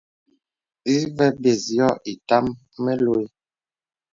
Ìvə 0.93 1.25
bə̀s 1.41 1.63
yɔ̄ɔ̄ 1.77 2.01
ìtàm 2.11 2.45
məluə̀. 2.83 3.25